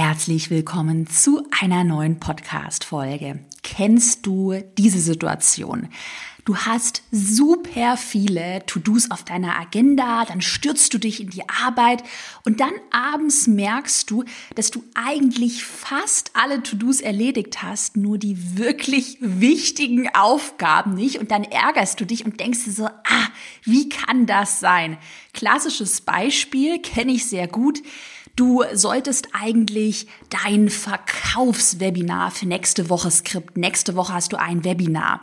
[0.00, 3.40] Herzlich willkommen zu einer neuen Podcast-Folge.
[3.64, 5.88] Kennst du diese Situation?
[6.44, 12.04] Du hast super viele To-Dos auf deiner Agenda, dann stürzt du dich in die Arbeit
[12.44, 14.22] und dann abends merkst du,
[14.54, 21.32] dass du eigentlich fast alle To-Dos erledigt hast, nur die wirklich wichtigen Aufgaben nicht und
[21.32, 23.28] dann ärgerst du dich und denkst dir so, ah,
[23.64, 24.96] wie kann das sein?
[25.34, 27.82] Klassisches Beispiel kenne ich sehr gut.
[28.38, 33.56] Du solltest eigentlich dein Verkaufswebinar für nächste Woche skript.
[33.56, 35.22] Nächste Woche hast du ein Webinar.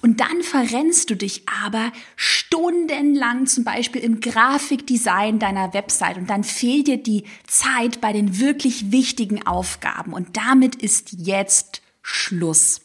[0.00, 6.44] Und dann verrennst du dich aber stundenlang zum Beispiel im Grafikdesign deiner Website und dann
[6.44, 10.12] fehlt dir die Zeit bei den wirklich wichtigen Aufgaben.
[10.12, 12.82] Und damit ist jetzt Schluss.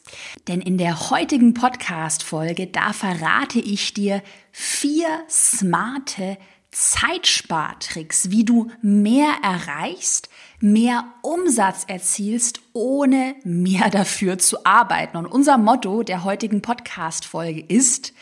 [0.48, 6.40] Denn in der heutigen Podcast-Folge, da verrate ich dir vier smarte
[6.78, 15.18] Zeitspartricks, wie du mehr erreichst, mehr Umsatz erzielst, ohne mehr dafür zu arbeiten.
[15.18, 18.14] Und unser Motto der heutigen Podcast-Folge ist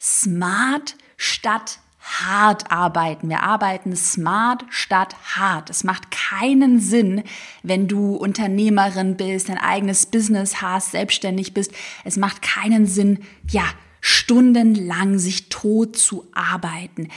[0.00, 3.30] Smart statt hart arbeiten.
[3.30, 5.70] Wir arbeiten smart statt hart.
[5.70, 7.24] Es macht keinen Sinn,
[7.64, 11.72] wenn du Unternehmerin bist, ein eigenes Business hast, selbstständig bist.
[12.04, 13.64] Es macht keinen Sinn, ja,
[14.00, 17.08] stundenlang sich tot zu arbeiten.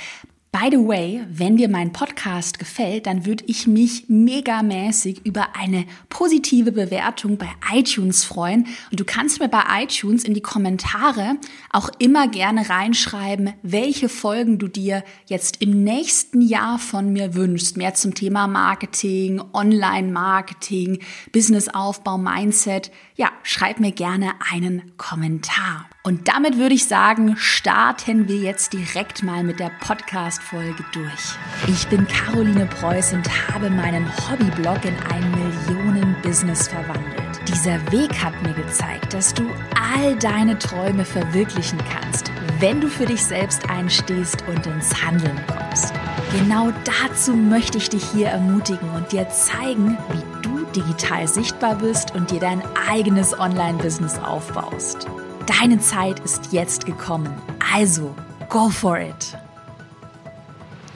[0.59, 5.86] By the way, wenn dir mein Podcast gefällt, dann würde ich mich megamäßig über eine
[6.09, 8.66] positive Bewertung bei iTunes freuen.
[8.89, 11.38] Und du kannst mir bei iTunes in die Kommentare
[11.69, 17.77] auch immer gerne reinschreiben, welche Folgen du dir jetzt im nächsten Jahr von mir wünschst.
[17.77, 22.89] Mehr zum Thema Marketing, Online-Marketing, Businessaufbau, Mindset.
[23.16, 25.86] Ja, schreib mir gerne einen Kommentar.
[26.08, 29.71] Und damit würde ich sagen, starten wir jetzt direkt mal mit der
[30.47, 31.37] Podcast-Folge durch.
[31.67, 37.39] Ich bin Caroline Preuß und habe meinen Hobbyblog in ein Millionen-Business verwandelt.
[37.47, 39.43] Dieser Weg hat mir gezeigt, dass du
[39.75, 45.93] all deine Träume verwirklichen kannst, wenn du für dich selbst einstehst und ins Handeln kommst.
[46.37, 52.13] Genau dazu möchte ich dich hier ermutigen und dir zeigen, wie du digital sichtbar bist
[52.15, 55.07] und dir dein eigenes Online-Business aufbaust.
[55.45, 57.33] Deine Zeit ist jetzt gekommen.
[57.73, 58.13] Also,
[58.49, 59.37] go for it.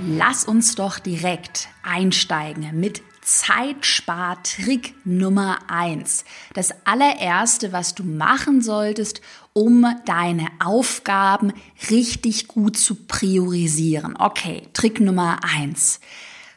[0.07, 6.25] Lass uns doch direkt einsteigen mit Zeitspartrick Nummer eins.
[6.55, 9.21] Das allererste, was du machen solltest,
[9.53, 11.53] um deine Aufgaben
[11.91, 14.15] richtig gut zu priorisieren.
[14.17, 15.99] Okay, Trick Nummer eins.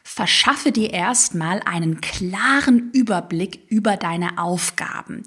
[0.03, 5.23] Verschaffe dir erstmal einen klaren Überblick über deine Aufgaben.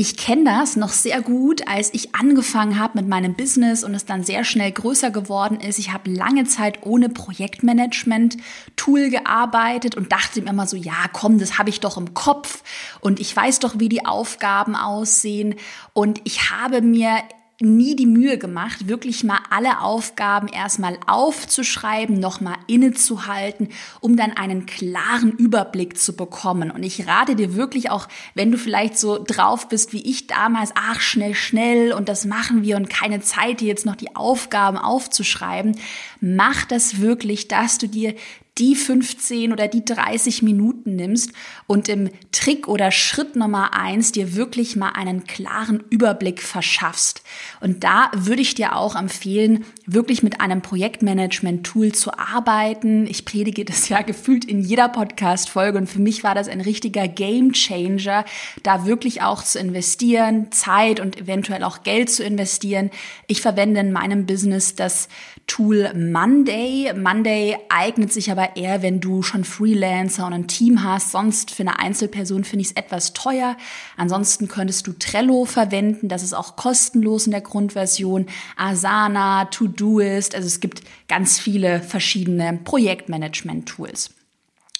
[0.00, 4.04] Ich kenne das noch sehr gut, als ich angefangen habe mit meinem Business und es
[4.04, 5.80] dann sehr schnell größer geworden ist.
[5.80, 11.58] Ich habe lange Zeit ohne Projektmanagement-Tool gearbeitet und dachte mir immer so, ja, komm, das
[11.58, 12.62] habe ich doch im Kopf
[13.00, 15.56] und ich weiß doch, wie die Aufgaben aussehen.
[15.94, 17.18] Und ich habe mir
[17.60, 23.70] nie die Mühe gemacht, wirklich mal alle Aufgaben erstmal aufzuschreiben, nochmal innezuhalten,
[24.00, 26.70] um dann einen klaren Überblick zu bekommen.
[26.70, 30.70] Und ich rate dir wirklich auch, wenn du vielleicht so drauf bist wie ich damals,
[30.76, 34.78] ach, schnell, schnell und das machen wir und keine Zeit, dir jetzt noch die Aufgaben
[34.78, 35.76] aufzuschreiben,
[36.20, 38.14] mach das wirklich, dass du dir
[38.58, 41.32] die 15 oder die 30 Minuten nimmst
[41.66, 47.22] und im Trick oder Schritt Nummer eins dir wirklich mal einen klaren Überblick verschaffst.
[47.60, 53.06] Und da würde ich dir auch empfehlen, wirklich mit einem Projektmanagement-Tool zu arbeiten.
[53.06, 57.08] Ich predige das ja gefühlt in jeder Podcast-Folge und für mich war das ein richtiger
[57.08, 58.24] Game Changer,
[58.62, 62.90] da wirklich auch zu investieren, Zeit und eventuell auch Geld zu investieren.
[63.26, 65.08] Ich verwende in meinem Business das
[65.46, 66.92] Tool Monday.
[66.94, 71.12] Monday eignet sich aber eher, wenn du schon Freelancer und ein Team hast.
[71.12, 73.56] Sonst für eine Einzelperson finde ich es etwas teuer.
[73.96, 76.08] Ansonsten könntest du Trello verwenden.
[76.08, 78.26] Das ist auch kostenlos in der Grundversion.
[78.56, 80.34] Asana, Todoist.
[80.34, 84.10] Also es gibt ganz viele verschiedene Projektmanagement-Tools.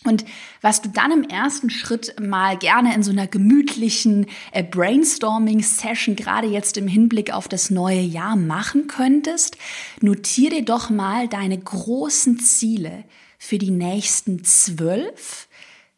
[0.05, 0.25] Und
[0.63, 6.47] was du dann im ersten Schritt mal gerne in so einer gemütlichen äh, Brainstorming-Session, gerade
[6.47, 9.57] jetzt im Hinblick auf das neue Jahr machen könntest,
[10.01, 13.05] notiere dir doch mal deine großen Ziele
[13.39, 15.49] für die nächsten zwölf,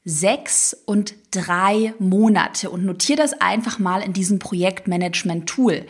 [0.05, 5.87] sechs und drei Monate und notiere das einfach mal in diesem Projektmanagement-Tool.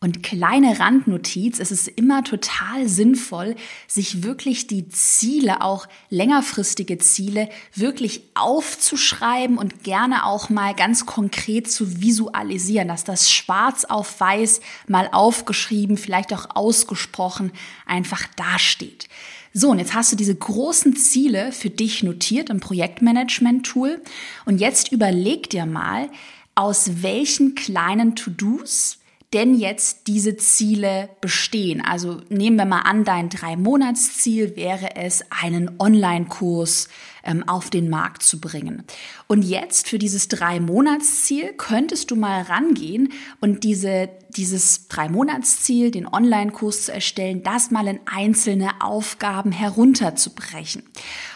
[0.00, 3.56] Und kleine Randnotiz, es ist immer total sinnvoll,
[3.88, 11.68] sich wirklich die Ziele, auch längerfristige Ziele, wirklich aufzuschreiben und gerne auch mal ganz konkret
[11.68, 17.50] zu visualisieren, dass das schwarz auf weiß mal aufgeschrieben, vielleicht auch ausgesprochen
[17.84, 19.08] einfach dasteht.
[19.52, 24.00] So, und jetzt hast du diese großen Ziele für dich notiert im Projektmanagement-Tool.
[24.44, 26.08] Und jetzt überleg dir mal,
[26.54, 28.98] aus welchen kleinen To-Dos
[29.34, 31.82] denn jetzt diese Ziele bestehen.
[31.82, 36.88] Also nehmen wir mal an, dein Drei-Monats-Ziel wäre es, einen Online-Kurs
[37.24, 38.84] ähm, auf den Markt zu bringen.
[39.26, 46.86] Und jetzt für dieses Drei-Monats-Ziel könntest du mal rangehen und diese, dieses Drei-Monats-Ziel, den Online-Kurs
[46.86, 50.84] zu erstellen, das mal in einzelne Aufgaben herunterzubrechen.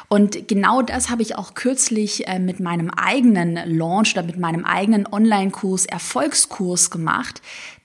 [0.09, 4.65] Und genau das habe ich auch kürzlich äh, mit meinem eigenen Launch oder mit meinem
[4.65, 7.43] eigenen Online-Kurs Erfolgskurs gemacht.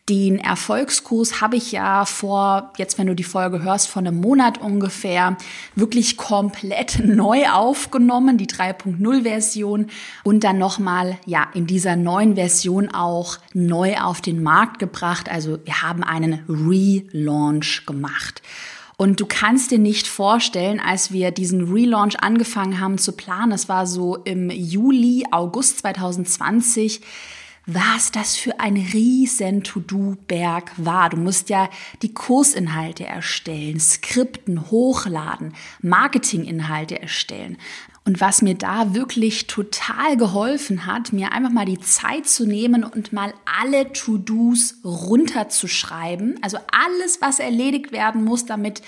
[0.09, 4.57] Den Erfolgskurs habe ich ja vor, jetzt wenn du die Folge hörst, vor einem Monat
[4.57, 5.35] ungefähr,
[5.75, 9.87] wirklich komplett neu aufgenommen, die 3.0 Version
[10.23, 15.29] und dann nochmal, ja, in dieser neuen Version auch neu auf den Markt gebracht.
[15.29, 18.41] Also wir haben einen Relaunch gemacht.
[18.95, 23.67] Und du kannst dir nicht vorstellen, als wir diesen Relaunch angefangen haben zu planen, das
[23.67, 27.01] war so im Juli, August 2020,
[27.67, 31.09] was das für ein riesen To-Do-Berg war.
[31.09, 31.69] Du musst ja
[32.01, 37.57] die Kursinhalte erstellen, Skripten hochladen, Marketinginhalte erstellen.
[38.05, 42.85] Und was mir da wirklich total geholfen hat, mir einfach mal die Zeit zu nehmen
[42.85, 46.39] und mal alle To-Dos runterzuschreiben.
[46.41, 48.81] Also alles, was erledigt werden muss, damit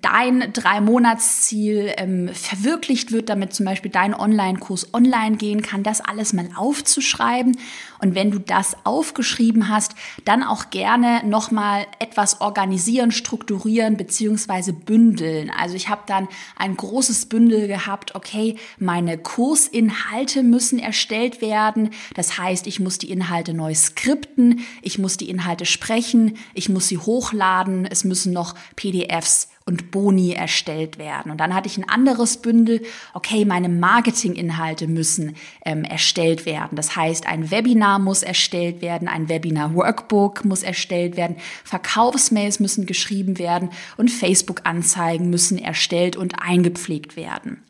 [0.00, 6.32] dein Drei-Monats-Ziel ähm, verwirklicht wird, damit zum Beispiel dein Online-Kurs online gehen kann, das alles
[6.32, 7.56] mal aufzuschreiben.
[8.00, 9.94] Und wenn du das aufgeschrieben hast,
[10.24, 15.50] dann auch gerne nochmal etwas organisieren, strukturieren beziehungsweise bündeln.
[15.58, 21.90] Also ich habe dann ein großes Bündel gehabt, okay, meine Kursinhalte müssen erstellt werden.
[22.14, 26.88] Das heißt, ich muss die Inhalte neu skripten, ich muss die Inhalte sprechen, ich muss
[26.88, 31.32] sie hochladen, es müssen noch PDFs und Boni erstellt werden.
[31.32, 32.82] Und dann hatte ich ein anderes Bündel,
[33.14, 36.76] okay, meine Marketinginhalte müssen ähm, erstellt werden.
[36.76, 43.38] Das heißt, ein Webinar muss erstellt werden, ein Webinar-Workbook muss erstellt werden, Verkaufsmails müssen geschrieben
[43.38, 47.62] werden und Facebook-Anzeigen müssen erstellt und eingepflegt werden.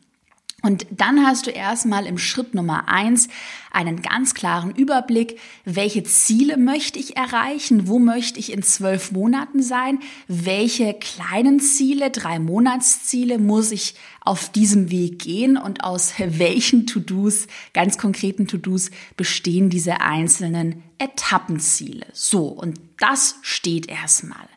[0.65, 3.27] Und dann hast du erstmal im Schritt Nummer eins
[3.71, 9.61] einen ganz klaren Überblick, welche Ziele möchte ich erreichen, wo möchte ich in zwölf Monaten
[9.61, 16.87] sein, welche kleinen Ziele, drei Monatsziele muss ich auf diesem Weg gehen und aus welchen
[16.87, 22.07] To-Dos, ganz konkreten To-Dos bestehen diese einzelnen Etappenziele.
[22.11, 24.49] So, und das steht erstmal.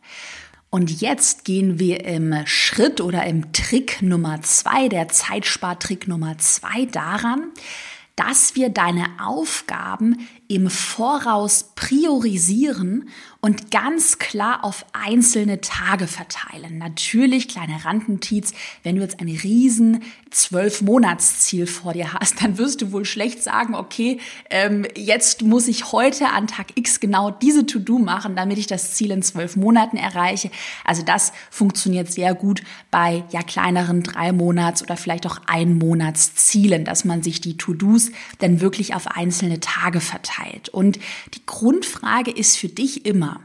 [0.71, 6.85] Und jetzt gehen wir im Schritt oder im Trick Nummer zwei, der Zeitspartrick Nummer zwei
[6.85, 7.53] daran,
[8.17, 13.09] dass wir deine Aufgaben im Voraus priorisieren
[13.41, 16.79] und ganz klar auf einzelne Tage verteilen.
[16.79, 18.53] Natürlich, kleine Randnotiz,
[18.83, 23.43] wenn du jetzt ein riesen zwölf Monatsziel vor dir hast, dann wirst du wohl schlecht
[23.43, 24.19] sagen, okay,
[24.51, 28.95] ähm, jetzt muss ich heute an Tag X genau diese To-Do machen, damit ich das
[28.95, 30.51] Ziel in zwölf Monaten erreiche.
[30.85, 36.85] Also das funktioniert sehr gut bei ja kleineren drei Monats oder vielleicht auch ein Monatszielen,
[36.85, 38.11] dass man sich die To-Dos
[38.41, 40.38] dann wirklich auf einzelne Tage verteilt.
[40.73, 40.99] Und
[41.35, 43.41] die Grundfrage ist für dich immer,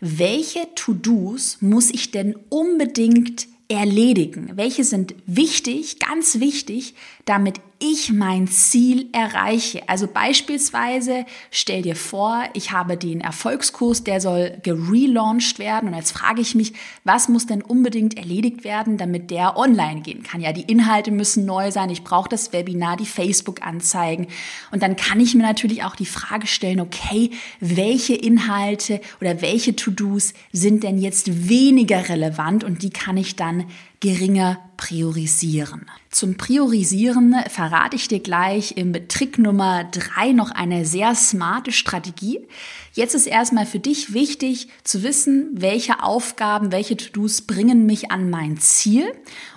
[0.00, 4.52] welche To-Dos muss ich denn unbedingt erledigen?
[4.54, 6.94] Welche sind wichtig, ganz wichtig,
[7.24, 9.88] damit ich mein Ziel erreiche.
[9.88, 16.12] Also beispielsweise stell dir vor, ich habe den Erfolgskurs, der soll gelauncht werden und jetzt
[16.12, 16.72] frage ich mich,
[17.04, 20.40] was muss denn unbedingt erledigt werden, damit der online gehen kann?
[20.40, 24.26] Ja, die Inhalte müssen neu sein, ich brauche das Webinar, die Facebook-Anzeigen
[24.72, 29.76] und dann kann ich mir natürlich auch die Frage stellen, okay, welche Inhalte oder welche
[29.76, 33.66] To-Dos sind denn jetzt weniger relevant und die kann ich dann
[34.00, 35.86] geringer priorisieren.
[36.10, 42.40] Zum Priorisieren verrate ich dir gleich im Trick Nummer drei noch eine sehr smarte Strategie.
[42.94, 48.30] Jetzt ist erstmal für dich wichtig zu wissen, welche Aufgaben, welche To-Dos bringen mich an
[48.30, 49.12] mein Ziel.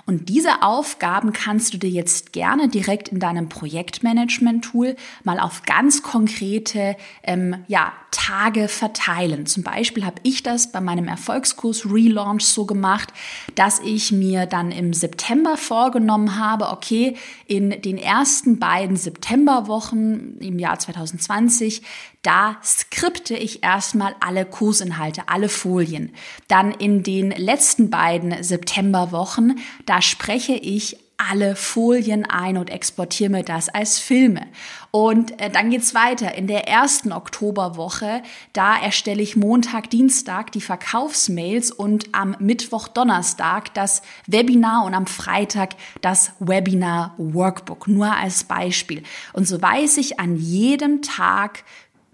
[0.06, 6.04] Und diese Aufgaben kannst du dir jetzt gerne direkt in deinem Projektmanagement-Tool mal auf ganz
[6.04, 9.46] konkrete ähm, ja, Tage verteilen.
[9.46, 13.14] Zum Beispiel habe ich das bei meinem Erfolgskurs Relaunch so gemacht,
[13.56, 20.40] dass ich mir mir dann im September vorgenommen habe, okay, in den ersten beiden Septemberwochen
[20.40, 21.82] im Jahr 2020,
[22.22, 26.14] da skripte ich erstmal alle Kursinhalte, alle Folien.
[26.48, 30.98] Dann in den letzten beiden Septemberwochen, da spreche ich
[31.30, 34.48] alle Folien ein und exportiere mir das als Filme.
[34.92, 36.36] Und äh, dann geht's weiter.
[36.36, 38.24] In der ersten Oktoberwoche,
[38.54, 45.08] da erstelle ich Montag, Dienstag die Verkaufsmails und am Mittwoch, Donnerstag das Webinar und am
[45.08, 47.88] Freitag das Webinar Workbook.
[47.88, 49.04] Nur als Beispiel.
[49.34, 51.64] Und so weiß ich an jedem Tag,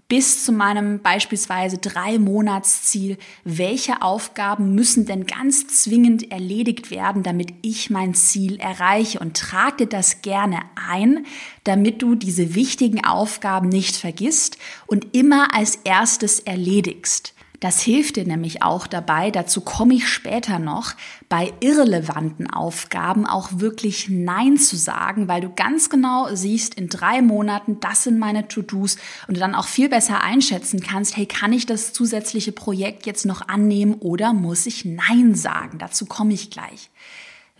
[0.08, 7.52] bis zu meinem beispielsweise drei Monatsziel, welche Aufgaben müssen denn ganz zwingend erledigt werden, damit
[7.60, 11.26] ich mein Ziel erreiche und trage das gerne ein,
[11.64, 17.34] damit du diese wichtigen Aufgaben nicht vergisst und immer als erstes erledigst.
[17.60, 20.94] Das hilft dir nämlich auch dabei, dazu komme ich später noch,
[21.28, 27.20] bei irrelevanten Aufgaben auch wirklich Nein zu sagen, weil du ganz genau siehst, in drei
[27.20, 28.96] Monaten, das sind meine To-Dos
[29.26, 33.26] und du dann auch viel besser einschätzen kannst, hey, kann ich das zusätzliche Projekt jetzt
[33.26, 35.78] noch annehmen oder muss ich Nein sagen?
[35.78, 36.90] Dazu komme ich gleich.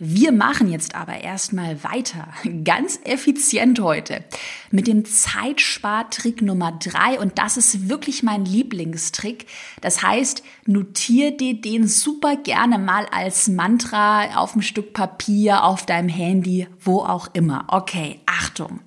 [0.01, 2.29] Wir machen jetzt aber erstmal weiter,
[2.63, 4.23] ganz effizient heute,
[4.71, 9.45] mit dem Zeitspartrick Nummer drei und das ist wirklich mein Lieblingstrick.
[9.81, 15.85] Das heißt, notier dir den super gerne mal als Mantra auf ein Stück Papier, auf
[15.85, 17.65] deinem Handy, wo auch immer.
[17.67, 18.79] Okay, Achtung.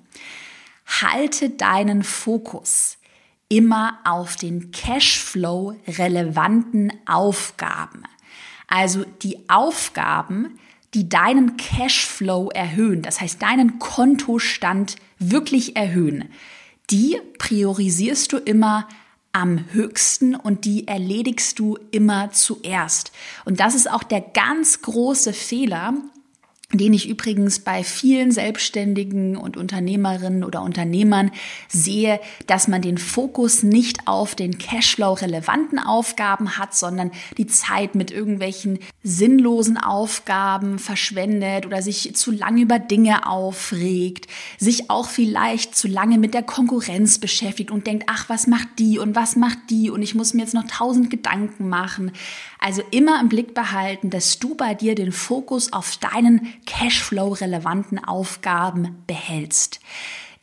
[0.99, 2.97] Halte deinen Fokus
[3.49, 8.01] immer auf den Cashflow relevanten Aufgaben.
[8.67, 10.57] Also die Aufgaben,
[10.93, 16.29] die deinen Cashflow erhöhen, das heißt deinen Kontostand wirklich erhöhen,
[16.89, 18.87] die priorisierst du immer
[19.31, 23.11] am höchsten und die erledigst du immer zuerst.
[23.45, 25.95] Und das ist auch der ganz große Fehler,
[26.79, 31.31] den ich übrigens bei vielen Selbstständigen und Unternehmerinnen oder Unternehmern
[31.67, 37.95] sehe, dass man den Fokus nicht auf den Cashflow relevanten Aufgaben hat, sondern die Zeit
[37.95, 44.27] mit irgendwelchen sinnlosen Aufgaben verschwendet oder sich zu lange über Dinge aufregt,
[44.57, 48.97] sich auch vielleicht zu lange mit der Konkurrenz beschäftigt und denkt, ach, was macht die
[48.99, 52.11] und was macht die und ich muss mir jetzt noch tausend Gedanken machen.
[52.59, 59.03] Also immer im Blick behalten, dass du bei dir den Fokus auf deinen Cashflow-relevanten Aufgaben
[59.07, 59.79] behältst.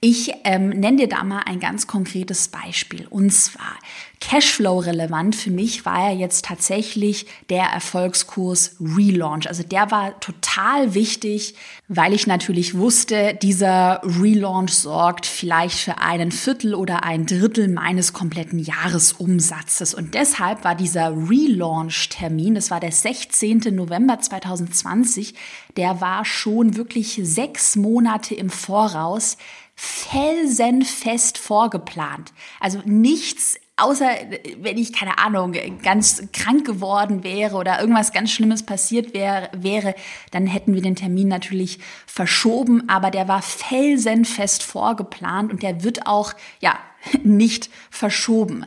[0.02, 3.06] Ich ähm, nenne dir da mal ein ganz konkretes Beispiel.
[3.10, 3.76] Und zwar
[4.20, 9.46] Cashflow-relevant für mich war ja jetzt tatsächlich der Erfolgskurs Relaunch.
[9.46, 11.54] Also der war total wichtig,
[11.88, 18.14] weil ich natürlich wusste, dieser Relaunch sorgt vielleicht für einen Viertel oder ein Drittel meines
[18.14, 19.92] kompletten Jahresumsatzes.
[19.92, 23.58] Und deshalb war dieser Relaunch-Termin, das war der 16.
[23.74, 25.34] November 2020,
[25.76, 29.36] der war schon wirklich sechs Monate im Voraus
[29.82, 32.34] felsenfest vorgeplant.
[32.60, 34.10] Also nichts außer
[34.58, 39.94] wenn ich keine Ahnung ganz krank geworden wäre oder irgendwas ganz Schlimmes passiert wäre, wäre,
[40.32, 46.06] dann hätten wir den Termin natürlich verschoben, aber der war felsenfest vorgeplant und der wird
[46.06, 46.78] auch ja
[47.22, 48.66] nicht verschoben.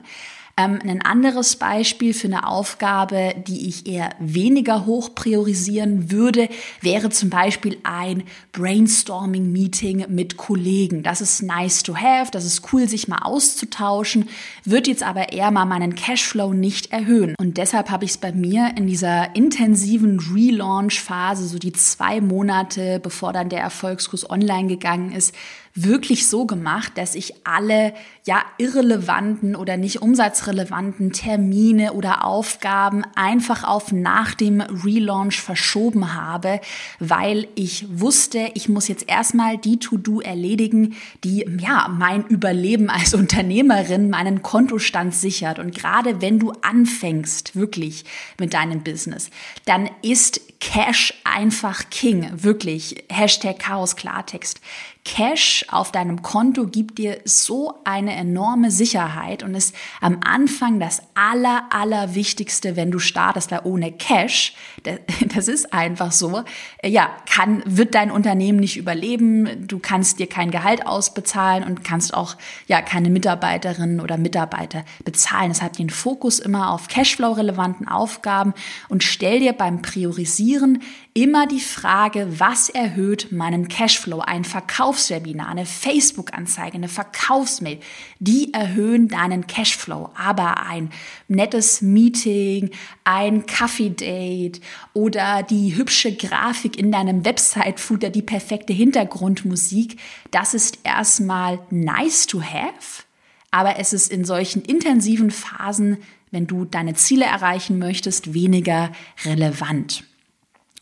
[0.55, 6.48] Ähm, ein anderes Beispiel für eine Aufgabe, die ich eher weniger hoch priorisieren würde,
[6.79, 11.01] wäre zum Beispiel ein Brainstorming-Meeting mit Kollegen.
[11.01, 14.29] Das ist nice to have, das ist cool, sich mal auszutauschen,
[14.63, 17.33] wird jetzt aber eher mal meinen Cashflow nicht erhöhen.
[17.39, 23.00] Und deshalb habe ich es bei mir in dieser intensiven Relaunch-Phase, so die zwei Monate,
[23.01, 25.33] bevor dann der Erfolgskurs online gegangen ist,
[25.75, 27.93] wirklich so gemacht, dass ich alle
[28.25, 30.01] ja irrelevanten oder nicht
[30.44, 36.60] umsatzrelevanten Termine oder Aufgaben einfach auf nach dem Relaunch verschoben habe,
[37.00, 43.14] weil ich wusste, ich muss jetzt erstmal die To-Do erledigen, die ja mein Überleben als
[43.24, 45.60] Unternehmerin, meinen Kontostand sichert.
[45.60, 48.06] Und gerade wenn du anfängst, wirklich
[48.40, 49.30] mit deinem Business,
[49.66, 53.04] dann ist Cash einfach King, wirklich.
[53.10, 54.62] Hashtag Chaos Klartext.
[55.05, 61.01] Cash auf deinem Konto gibt dir so eine enorme Sicherheit und ist am Anfang das
[61.13, 64.55] aller, aller Wichtigste, wenn du startest, weil ohne Cash,
[65.36, 66.43] das ist einfach so,
[66.86, 69.67] ja, kann, wird dein Unternehmen nicht überleben.
[69.67, 75.50] Du kannst dir kein Gehalt ausbezahlen und kannst auch, ja, keine Mitarbeiterinnen oder Mitarbeiter bezahlen.
[75.50, 78.53] Deshalb den Fokus immer auf Cashflow-relevanten Aufgaben
[78.88, 80.81] und stell dir beim Priorisieren
[81.15, 84.20] immer die Frage, was erhöht meinen Cashflow?
[84.20, 87.79] Ein Verkaufswebinar, eine Facebook-Anzeige, eine Verkaufsmail,
[88.20, 90.10] die erhöhen deinen Cashflow.
[90.15, 90.89] Aber ein
[91.27, 92.72] nettes Meeting,
[93.03, 94.60] ein Kaffee-Date
[94.93, 100.00] oder die hübsche Grafik in deinem Website-Footer, die perfekte Hintergrundmusik,
[100.32, 103.03] das ist erstmal nice to have.
[103.51, 105.98] Aber es ist in solchen intensiven Phasen,
[106.32, 108.91] wenn du deine Ziele erreichen möchtest, weniger
[109.25, 110.03] relevant.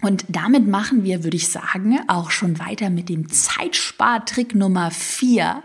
[0.01, 5.62] Und damit machen wir, würde ich sagen, auch schon weiter mit dem Zeitspartrick Nummer 4.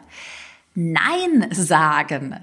[0.74, 2.36] Nein sagen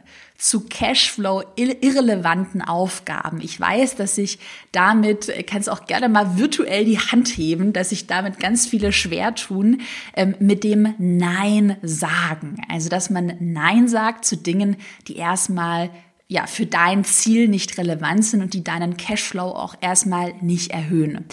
[0.43, 3.39] zu Cashflow irrelevanten Aufgaben.
[3.39, 4.39] Ich weiß, dass ich
[4.73, 9.35] damit, kannst auch gerne mal virtuell die Hand heben, dass sich damit ganz viele schwer
[9.35, 9.81] tun
[10.17, 12.57] ähm, mit dem Nein sagen.
[12.67, 14.75] Also, dass man Nein sagt zu Dingen,
[15.07, 15.89] die erstmal
[16.33, 21.25] ja, für dein Ziel nicht relevant sind und die deinen Cashflow auch erstmal nicht erhöhen.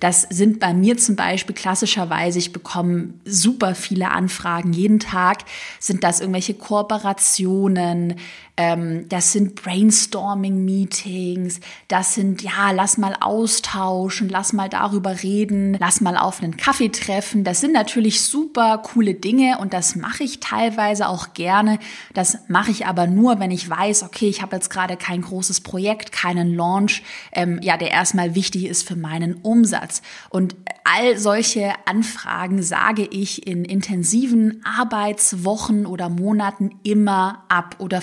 [0.00, 5.44] Das sind bei mir zum Beispiel klassischerweise, ich bekomme super viele Anfragen jeden Tag,
[5.78, 8.14] sind das irgendwelche Kooperationen,
[8.58, 16.00] ähm, das sind Brainstorming-Meetings, das sind, ja, lass mal austauschen, lass mal darüber reden, lass
[16.00, 17.44] mal auf einen Kaffee treffen.
[17.44, 21.78] Das sind natürlich super coole Dinge und das mache ich teilweise auch gerne.
[22.14, 25.60] Das mache ich aber nur, wenn ich weiß, okay, ich habe jetzt gerade kein großes
[25.60, 30.00] Projekt, keinen Launch, ähm, ja, der erstmal wichtig ist für meinen Umsatz.
[30.30, 38.00] Und all solche Anfragen sage ich in intensiven Arbeitswochen oder Monaten immer ab oder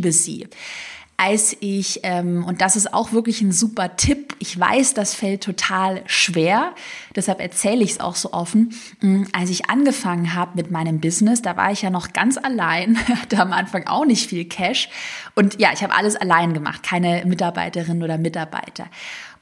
[0.00, 0.46] verschiebe sie
[1.18, 5.44] als ich, ähm, und das ist auch wirklich ein super Tipp, ich weiß, das fällt
[5.44, 6.74] total schwer,
[7.14, 11.40] deshalb erzähle ich es auch so offen, mm, als ich angefangen habe mit meinem Business,
[11.40, 14.88] da war ich ja noch ganz allein, hatte am Anfang auch nicht viel Cash
[15.36, 18.86] und ja, ich habe alles allein gemacht, keine Mitarbeiterin oder Mitarbeiter.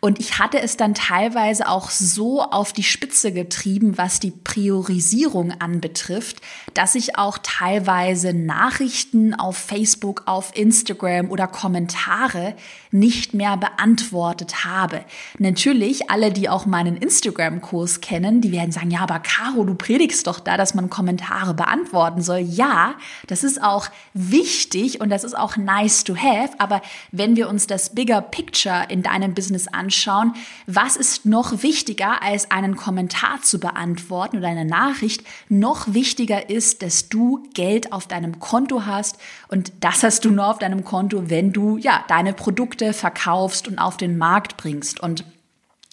[0.03, 5.53] Und ich hatte es dann teilweise auch so auf die Spitze getrieben, was die Priorisierung
[5.61, 6.41] anbetrifft,
[6.73, 12.55] dass ich auch teilweise Nachrichten auf Facebook, auf Instagram oder Kommentare
[12.91, 15.05] nicht mehr beantwortet habe.
[15.39, 20.27] Natürlich, alle, die auch meinen Instagram-Kurs kennen, die werden sagen, ja, aber Caro, du predigst
[20.27, 22.39] doch da, dass man Kommentare beantworten soll.
[22.39, 22.95] Ja,
[23.27, 26.81] das ist auch wichtig und das ist auch nice to have, aber
[27.13, 30.35] wenn wir uns das Bigger Picture in deinem Business anschauen, anschauen,
[30.67, 35.25] was ist noch wichtiger, als einen Kommentar zu beantworten oder eine Nachricht.
[35.49, 39.19] Noch wichtiger ist, dass du Geld auf deinem Konto hast
[39.49, 43.81] und das hast du nur auf deinem Konto, wenn du ja deine Produkte verkaufst und
[43.81, 45.01] auf den Markt bringst.
[45.01, 45.25] Und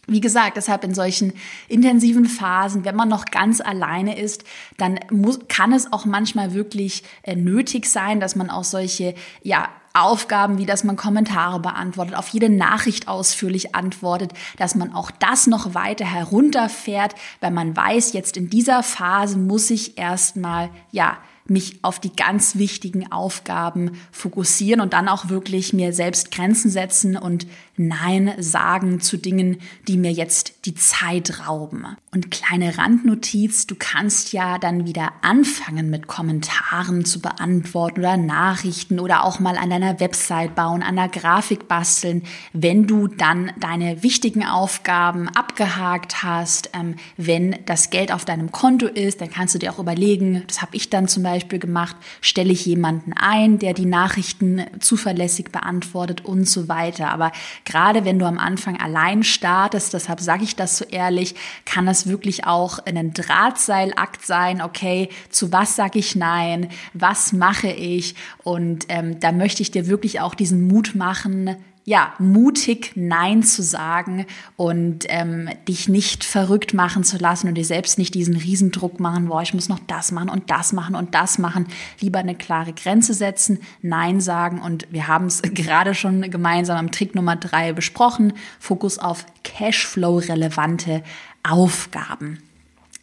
[0.05, 1.33] wie gesagt, deshalb in solchen
[1.67, 4.43] intensiven Phasen, wenn man noch ganz alleine ist,
[4.77, 9.69] dann muss, kann es auch manchmal wirklich äh, nötig sein, dass man auch solche, ja,
[10.01, 15.47] Aufgaben, wie dass man Kommentare beantwortet, auf jede Nachricht ausführlich antwortet, dass man auch das
[15.47, 21.17] noch weiter herunterfährt, weil man weiß, jetzt in dieser Phase muss ich erstmal, ja,
[21.49, 27.15] mich auf die ganz wichtigen Aufgaben fokussieren und dann auch wirklich mir selbst Grenzen setzen
[27.15, 31.85] und Nein sagen zu Dingen, die mir jetzt die Zeit rauben.
[32.11, 38.99] Und kleine Randnotiz, du kannst ja dann wieder anfangen mit Kommentaren zu beantworten oder Nachrichten
[38.99, 44.01] oder auch mal an deiner Website bauen, an der Grafik basteln, wenn du dann deine
[44.01, 49.59] wichtigen Aufgaben abgehakt hast, ähm, wenn das Geld auf deinem Konto ist, dann kannst du
[49.59, 53.73] dir auch überlegen, das habe ich dann zum Beispiel gemacht, stelle ich jemanden ein, der
[53.73, 57.09] die Nachrichten zuverlässig beantwortet und so weiter.
[57.09, 57.31] Aber
[57.67, 62.07] gerade wenn du am Anfang allein startest, deshalb sage ich das so ehrlich, kann das
[62.07, 64.61] wirklich auch ein Drahtseilakt sein.
[64.61, 66.69] Okay, zu was sage ich nein?
[66.93, 68.15] Was mache ich?
[68.43, 73.63] Und ähm, da möchte ich dir wirklich auch diesen Mut machen, ja, mutig Nein zu
[73.63, 74.25] sagen
[74.57, 79.29] und ähm, dich nicht verrückt machen zu lassen und dir selbst nicht diesen Riesendruck machen,
[79.29, 81.67] boah, ich muss noch das machen und das machen und das machen.
[82.01, 86.91] Lieber eine klare Grenze setzen, Nein sagen und wir haben es gerade schon gemeinsam am
[86.91, 88.33] Trick Nummer drei besprochen.
[88.59, 91.03] Fokus auf Cashflow-relevante
[91.41, 92.46] Aufgaben.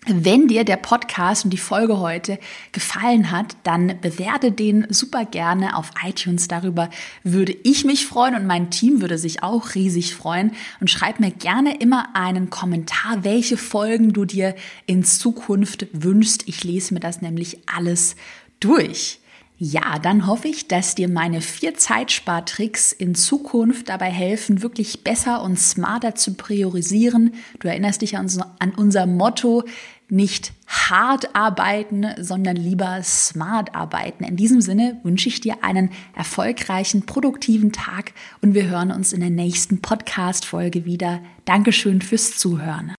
[0.06, 2.38] Wenn dir der Podcast und die Folge heute
[2.72, 6.46] gefallen hat, dann bewerte den super gerne auf iTunes.
[6.46, 6.90] Darüber
[7.22, 10.52] würde ich mich freuen und mein Team würde sich auch riesig freuen.
[10.78, 16.46] Und schreib mir gerne immer einen Kommentar, welche Folgen du dir in Zukunft wünschst.
[16.48, 18.14] Ich lese mir das nämlich alles
[18.60, 19.20] durch.
[19.56, 25.42] Ja, dann hoffe ich, dass dir meine vier Zeitspartricks in Zukunft dabei helfen, wirklich besser
[25.42, 27.34] und smarter zu priorisieren.
[27.60, 28.28] Du erinnerst dich an,
[28.76, 29.62] unser Motto,
[30.08, 34.24] nicht hart arbeiten, sondern lieber smart arbeiten.
[34.24, 38.12] In diesem Sinne wünsche ich dir einen erfolgreichen, produktiven Tag
[38.42, 41.20] und wir hören uns in der nächsten Podcast-Folge wieder.
[41.44, 42.94] Dankeschön fürs Zuhören.